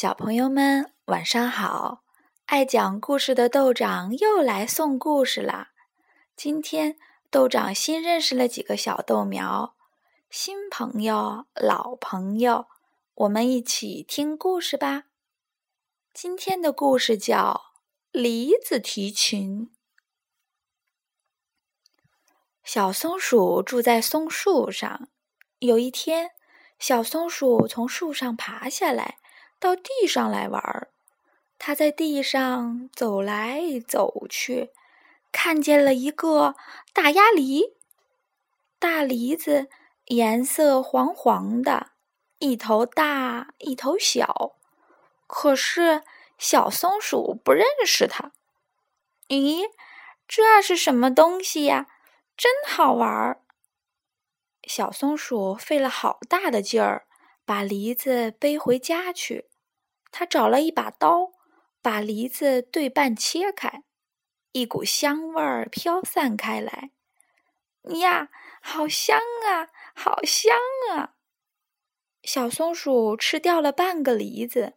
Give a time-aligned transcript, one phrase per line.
[0.00, 2.04] 小朋友们，晚上好！
[2.46, 5.70] 爱讲故事的豆长又来送故事啦。
[6.36, 6.96] 今天
[7.32, 9.74] 豆长新认识了几个小豆苗，
[10.30, 12.68] 新朋友、老朋友，
[13.14, 15.06] 我们一起听故事吧。
[16.14, 17.72] 今天的故事叫
[18.20, 19.66] 《梨子提琴》。
[22.62, 25.08] 小松鼠住在松树上。
[25.58, 26.30] 有一天，
[26.78, 29.18] 小松鼠从树上爬下来。
[29.60, 30.88] 到地上来玩儿，
[31.58, 34.70] 他在地上走来走去，
[35.32, 36.54] 看见了一个
[36.92, 37.74] 大鸭梨。
[38.78, 39.68] 大梨子
[40.04, 41.90] 颜色黄黄的，
[42.38, 44.54] 一头大一头小。
[45.26, 46.04] 可是
[46.38, 48.32] 小松鼠不认识它。
[49.26, 49.64] 咦，
[50.26, 51.88] 这是什么东西呀？
[52.36, 53.42] 真好玩儿！
[54.62, 57.06] 小松鼠费了好大的劲儿，
[57.44, 59.46] 把梨子背回家去。
[60.10, 61.32] 他找了一把刀，
[61.80, 63.84] 把梨子对半切开，
[64.52, 66.90] 一股香味儿飘散开来。
[68.00, 70.56] 呀，好香啊，好香
[70.92, 71.14] 啊！
[72.22, 74.74] 小松鼠吃掉了半个梨子，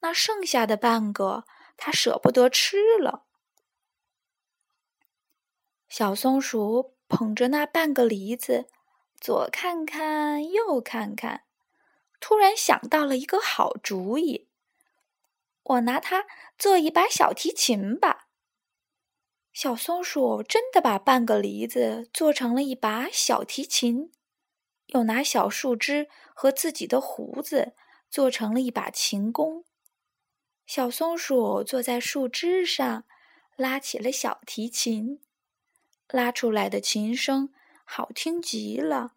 [0.00, 3.24] 那剩下的半个，它舍不得吃了。
[5.88, 8.68] 小松鼠捧着那半个梨子，
[9.20, 11.44] 左看看，右看看，
[12.18, 14.48] 突然想到了一个好主意。
[15.64, 16.26] 我拿它
[16.58, 18.28] 做一把小提琴吧。
[19.52, 24.10] 小松鼠真的把半个梨子做成了一把小提琴，
[24.86, 27.74] 又拿小树枝和自己的胡子
[28.10, 29.64] 做成了一把琴弓。
[30.66, 33.04] 小松鼠坐在树枝上，
[33.56, 35.20] 拉起了小提琴，
[36.08, 37.52] 拉出来的琴声
[37.84, 39.12] 好听极了，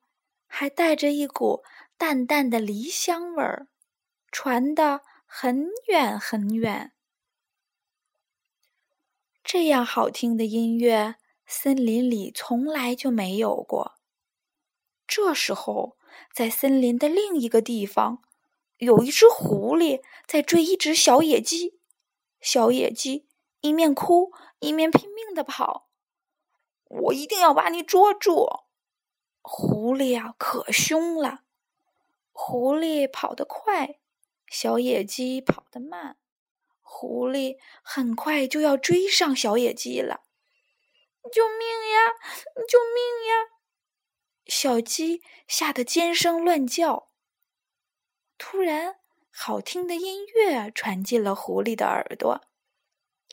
[0.47, 1.63] 还带着一股
[1.97, 3.67] 淡淡的梨香味儿，
[4.31, 5.01] 传的。
[5.37, 6.93] 很远很远，
[9.43, 13.95] 这样好听的音乐，森林里从来就没有过。
[15.05, 15.97] 这时候，
[16.33, 18.21] 在森林的另一个地方，
[18.77, 21.81] 有一只狐狸在追一只小野鸡。
[22.39, 23.27] 小野鸡
[23.59, 25.89] 一面哭一面拼命的跑，
[26.85, 28.61] 我一定要把你捉住！
[29.41, 31.41] 狐狸啊，可凶了。
[32.31, 33.99] 狐狸跑得快。
[34.47, 36.17] 小野鸡跑得慢，
[36.81, 40.21] 狐狸很快就要追上小野鸡了。
[41.31, 42.11] 救命呀！
[42.69, 43.49] 救命呀！
[44.45, 47.09] 小鸡吓得尖声乱叫。
[48.37, 48.99] 突然，
[49.31, 52.41] 好听的音乐传进了狐狸的耳朵。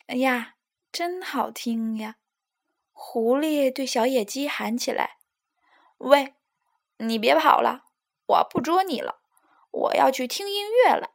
[0.07, 0.57] 哎呀，
[0.91, 2.17] 真好听呀！
[2.93, 5.19] 狐狸对小野鸡喊起来
[5.99, 6.35] ：“喂，
[6.97, 7.85] 你别跑了，
[8.27, 9.22] 我不捉你了。”
[9.73, 11.11] 我要去听音乐了。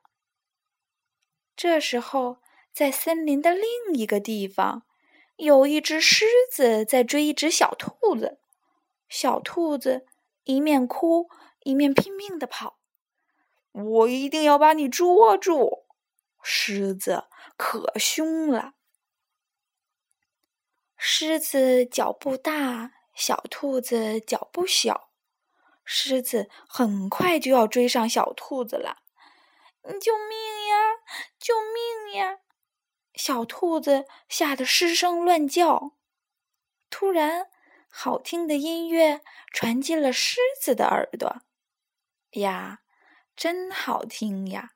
[1.56, 2.38] 这时候，
[2.74, 4.84] 在森林的另一个地方，
[5.38, 8.40] 有一只狮子在追一只小兔子。
[9.08, 10.06] 小兔子
[10.44, 11.30] 一面哭
[11.64, 12.78] 一面拼命的跑。
[13.72, 15.86] 我一定要把你捉住！
[16.42, 17.26] 狮子
[17.56, 18.74] 可凶了。
[20.96, 25.07] 狮子脚步大，小兔子脚步小。
[25.90, 28.98] 狮子很快就要追上小兔子了，
[30.02, 30.76] 救命呀！
[31.40, 32.40] 救命呀！
[33.14, 35.94] 小兔子吓得失声乱叫。
[36.90, 37.50] 突然，
[37.88, 39.22] 好听的音乐
[39.54, 41.42] 传进了狮子的耳朵。
[42.32, 42.82] 呀，
[43.34, 44.72] 真好听呀！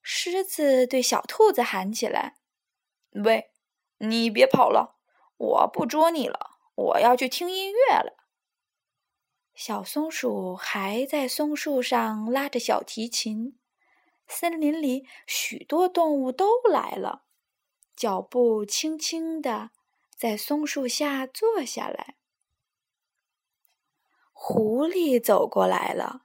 [0.00, 2.36] 狮子对小兔子喊起来
[3.24, 3.50] ：“喂，
[3.98, 5.00] 你别跑了，
[5.36, 8.14] 我不捉你了，我要去听音乐了。”
[9.58, 13.58] 小松鼠还在松树上拉着小提琴，
[14.28, 17.24] 森林里许多动物都来了，
[17.96, 19.70] 脚步轻轻的
[20.16, 22.14] 在松树下坐下来。
[24.32, 26.22] 狐狸走过来了，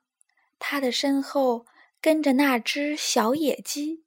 [0.60, 1.66] 它的身后
[2.00, 4.04] 跟着那只小野鸡；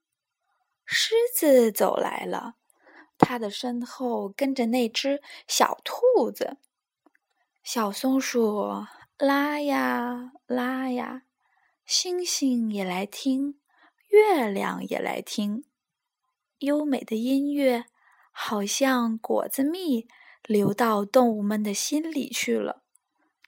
[0.84, 2.54] 狮子走来了，
[3.18, 6.58] 它的身后跟着那只小兔子。
[7.64, 8.86] 小松鼠。
[9.18, 11.22] 拉呀拉呀，
[11.86, 13.58] 星星也来听，
[14.10, 15.64] 月亮也来听。
[16.58, 17.86] 优美的音乐
[18.30, 20.06] 好像果子蜜，
[20.44, 22.82] 流到动物们的心里去了。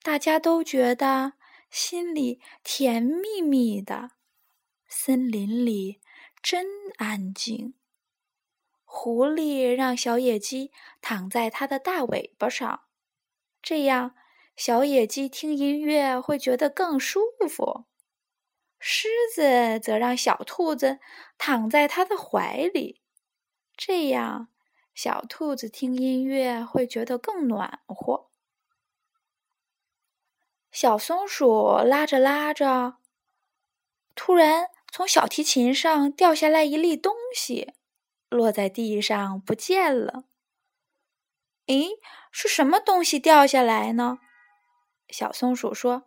[0.03, 1.35] 大家都觉得
[1.69, 4.13] 心里甜蜜蜜的。
[4.87, 6.01] 森林里
[6.43, 6.67] 真
[6.97, 7.75] 安静。
[8.85, 10.73] 狐狸让小野鸡
[11.03, 12.85] 躺在它的大尾巴上，
[13.61, 14.15] 这样。
[14.59, 17.85] 小野鸡听音乐会觉得更舒服。
[18.81, 20.99] 狮子则让小兔子
[21.39, 23.01] 躺在它的怀里，
[23.77, 24.49] 这样
[24.93, 28.31] 小兔子听音乐会觉得更暖和。
[30.73, 32.97] 小松鼠拉着拉着，
[34.17, 37.75] 突然从小提琴上掉下来一粒东西，
[38.29, 40.25] 落在地上不见了。
[41.67, 41.91] 咦，
[42.33, 44.19] 是什么东西掉下来呢？
[45.11, 46.05] 小松鼠说：“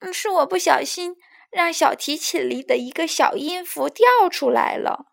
[0.00, 1.16] 嗯，是我不小心。”
[1.48, 5.06] 让小提琴里的一个小音符掉出来了。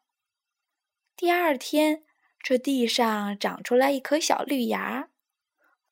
[1.16, 2.04] 第二天，
[2.40, 5.10] 这地上长出来一颗小绿芽，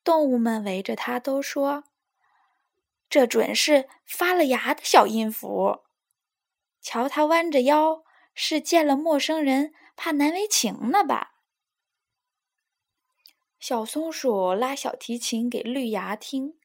[0.04, 1.84] 动物们围着它都说
[3.08, 5.84] ：“这准是发了芽的小音符。”
[6.82, 8.02] 瞧，它弯着腰，
[8.34, 11.36] 是见了陌生人怕难为情呢吧？
[13.58, 16.58] 小松鼠拉小提琴给绿芽听，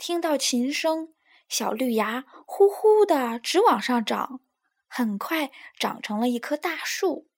[0.00, 1.12] 听到琴声。
[1.46, 4.40] 小绿芽呼呼的直往上长，
[4.86, 7.28] 很快长成了一棵大树。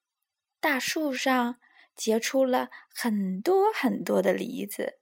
[0.61, 1.59] 大树上
[1.97, 5.01] 结出了很多很多的梨子，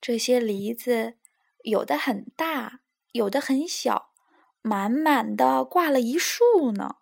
[0.00, 1.16] 这些梨子
[1.62, 2.80] 有的很大，
[3.12, 4.12] 有的很小，
[4.60, 6.96] 满满的挂了一树呢。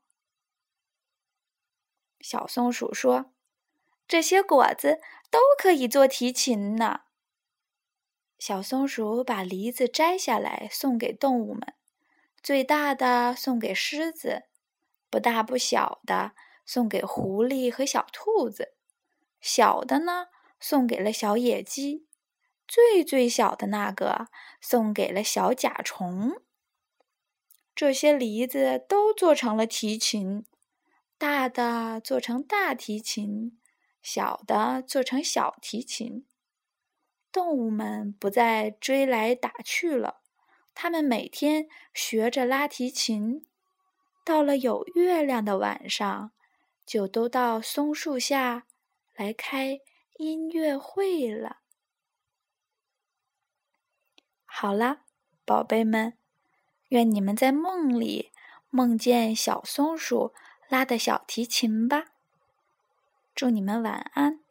[2.21, 3.33] 小松鼠说
[4.07, 5.01] ：“这些果子
[5.31, 7.01] 都可以做提琴呢。”
[8.39, 11.75] 小松鼠把梨子摘下来送给动物们，
[12.41, 14.45] 最大的送给狮子，
[15.11, 16.33] 不大不小的
[16.65, 18.75] 送给狐狸和小兔子，
[19.41, 20.29] 小的呢
[20.61, 22.07] 送给了小野鸡，
[22.69, 24.29] 最最小的那个
[24.61, 26.41] 送给了小甲虫。
[27.75, 30.45] 这些梨子都做成了提琴，
[31.17, 33.59] 大的做成大提琴，
[34.01, 36.25] 小的做成小提琴。
[37.31, 40.21] 动物们不再追来打去了，
[40.75, 43.47] 它们每天学着拉提琴，
[44.25, 46.33] 到了有月亮的晚上，
[46.87, 48.65] 就都到松树下
[49.15, 49.81] 来开
[50.17, 51.59] 音乐会了。
[54.45, 55.05] 好啦，
[55.45, 56.17] 宝贝们，
[56.89, 58.33] 愿你们在梦里
[58.71, 60.33] 梦见小松鼠
[60.69, 62.07] 拉的小提琴吧。
[63.35, 64.48] 祝你们晚安。